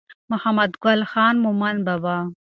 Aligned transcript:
محمد 0.31 0.71
ګل 0.83 1.01
خان 1.11 1.35
مومند 1.43 1.79
بابا 1.87 2.17